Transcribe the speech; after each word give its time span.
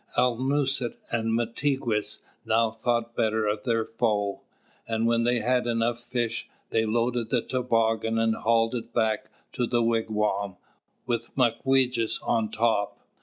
Alnūset 0.17 0.93
and 1.11 1.27
Mātigwess 1.37 2.23
now 2.43 2.71
thought 2.71 3.15
better 3.15 3.45
of 3.45 3.65
their 3.65 3.85
foe, 3.85 4.41
and 4.87 5.05
when 5.05 5.25
they 5.25 5.41
had 5.41 5.67
enough 5.67 5.99
fish, 6.01 6.49
they 6.71 6.87
loaded 6.87 7.29
the 7.29 7.43
toboggan 7.43 8.17
and 8.17 8.33
hauled 8.37 8.73
it 8.73 8.93
back 8.95 9.29
to 9.53 9.67
the 9.67 9.83
wigwam, 9.83 10.55
with 11.05 11.29
Mawquejess 11.37 12.19
on 12.23 12.49
top. 12.49 12.99